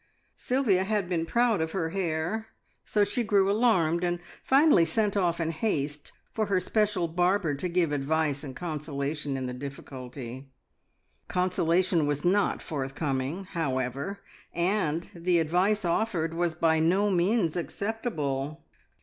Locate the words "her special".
6.47-7.07